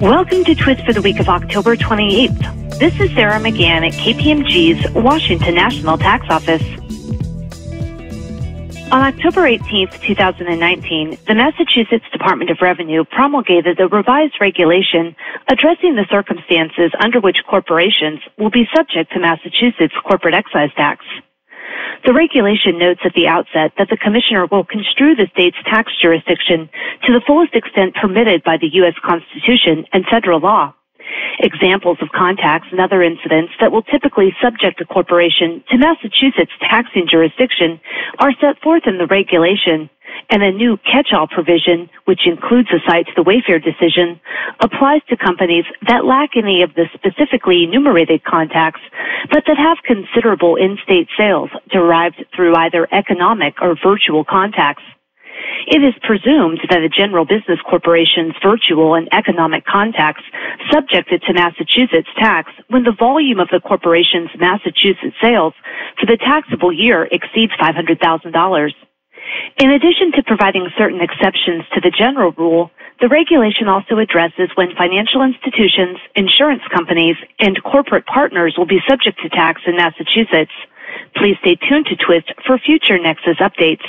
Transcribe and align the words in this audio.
Welcome 0.00 0.44
to 0.44 0.54
Twist 0.54 0.84
for 0.86 0.92
the 0.92 1.02
week 1.02 1.18
of 1.18 1.28
October 1.28 1.74
28th. 1.74 2.78
This 2.78 2.94
is 3.00 3.12
Sarah 3.16 3.40
McGahan 3.40 3.84
at 3.84 3.92
KPMG's 3.94 4.94
Washington 4.94 5.56
National 5.56 5.98
Tax 5.98 6.24
Office. 6.30 6.62
On 8.92 9.02
October 9.02 9.44
18, 9.44 9.88
2019, 10.06 11.18
the 11.26 11.34
Massachusetts 11.34 12.04
Department 12.12 12.48
of 12.48 12.58
Revenue 12.62 13.02
promulgated 13.10 13.80
a 13.80 13.88
revised 13.88 14.36
regulation 14.40 15.16
addressing 15.48 15.96
the 15.96 16.06
circumstances 16.08 16.92
under 17.02 17.18
which 17.18 17.38
corporations 17.50 18.20
will 18.38 18.50
be 18.50 18.68
subject 18.76 19.10
to 19.14 19.18
Massachusetts 19.18 19.94
corporate 20.06 20.34
excise 20.34 20.70
tax. 20.76 21.04
The 22.04 22.14
regulation 22.14 22.78
notes 22.78 23.00
at 23.04 23.14
the 23.14 23.26
outset 23.26 23.72
that 23.78 23.88
the 23.90 23.96
Commissioner 23.96 24.46
will 24.46 24.64
construe 24.64 25.14
the 25.16 25.26
state's 25.32 25.58
tax 25.64 25.92
jurisdiction 26.00 26.70
to 27.04 27.12
the 27.12 27.22
fullest 27.26 27.54
extent 27.54 27.94
permitted 27.94 28.44
by 28.44 28.56
the 28.56 28.70
U.S. 28.84 28.94
Constitution 29.04 29.84
and 29.92 30.04
federal 30.06 30.40
law. 30.40 30.74
Examples 31.40 31.98
of 32.02 32.08
contacts 32.14 32.68
and 32.70 32.80
other 32.80 33.02
incidents 33.02 33.52
that 33.60 33.72
will 33.72 33.82
typically 33.82 34.34
subject 34.42 34.80
a 34.80 34.84
corporation 34.84 35.64
to 35.70 35.78
Massachusetts 35.78 36.52
taxing 36.60 37.06
jurisdiction 37.08 37.80
are 38.18 38.32
set 38.40 38.60
forth 38.62 38.82
in 38.86 38.98
the 38.98 39.06
regulation, 39.06 39.88
and 40.30 40.42
a 40.42 40.52
new 40.52 40.76
catch-all 40.78 41.26
provision, 41.26 41.88
which 42.04 42.26
includes 42.26 42.68
the 42.70 42.80
cite 42.86 43.06
to 43.06 43.12
the 43.16 43.24
Wayfair 43.24 43.62
decision, 43.62 44.20
applies 44.60 45.00
to 45.08 45.16
companies 45.16 45.64
that 45.86 46.04
lack 46.04 46.36
any 46.36 46.62
of 46.62 46.74
the 46.74 46.86
specifically 46.94 47.64
enumerated 47.64 48.24
contacts, 48.24 48.80
but 49.30 49.44
that 49.46 49.56
have 49.56 49.78
considerable 49.84 50.56
in-state 50.56 51.08
sales 51.16 51.50
derived 51.70 52.24
through 52.34 52.54
either 52.56 52.86
economic 52.92 53.54
or 53.62 53.76
virtual 53.82 54.24
contacts. 54.24 54.82
It 55.66 55.82
is 55.82 55.94
presumed 56.02 56.60
that 56.70 56.82
a 56.82 56.88
general 56.88 57.24
business 57.24 57.58
corporation's 57.68 58.34
virtual 58.42 58.94
and 58.94 59.08
economic 59.12 59.64
contacts 59.64 60.22
subjected 60.70 61.22
to 61.22 61.32
Massachusetts 61.32 62.08
tax 62.16 62.50
when 62.68 62.84
the 62.84 62.92
volume 62.98 63.38
of 63.40 63.48
the 63.50 63.60
corporation's 63.60 64.30
Massachusetts 64.38 65.16
sales 65.20 65.54
for 65.98 66.06
the 66.06 66.16
taxable 66.16 66.72
year 66.72 67.08
exceeds 67.10 67.52
$500,000. 67.60 68.72
In 69.58 69.70
addition 69.72 70.12
to 70.12 70.22
providing 70.22 70.68
certain 70.78 71.00
exceptions 71.00 71.64
to 71.74 71.80
the 71.80 71.90
general 71.90 72.32
rule, 72.32 72.70
the 73.00 73.08
regulation 73.08 73.68
also 73.68 73.98
addresses 73.98 74.50
when 74.54 74.74
financial 74.76 75.22
institutions, 75.22 75.98
insurance 76.14 76.62
companies, 76.72 77.16
and 77.40 77.60
corporate 77.64 78.06
partners 78.06 78.54
will 78.58 78.66
be 78.66 78.80
subject 78.88 79.18
to 79.22 79.28
tax 79.30 79.62
in 79.66 79.76
Massachusetts. 79.76 80.52
Please 81.16 81.36
stay 81.40 81.56
tuned 81.56 81.86
to 81.86 81.96
Twist 81.96 82.30
for 82.46 82.58
future 82.58 82.98
Nexus 82.98 83.38
updates. 83.38 83.88